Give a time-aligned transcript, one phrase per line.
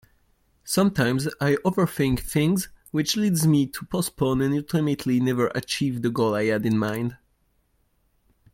[0.63, 6.33] Sometimes I overthink things which leads me to postpone and ultimately never achieve the goal
[6.33, 7.17] I had in mind.